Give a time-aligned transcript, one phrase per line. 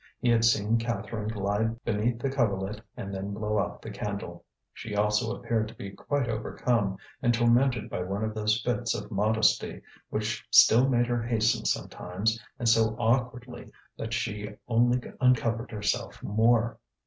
[0.19, 4.43] He had seen Catherine glide beneath the coverlet and then blow out the candle.
[4.73, 9.11] She also appeared to be quite overcome, and tormented by one of those fits of
[9.11, 9.79] modesty
[10.09, 16.79] which still made her hasten sometimes, and so awkwardly that she only uncovered herself more.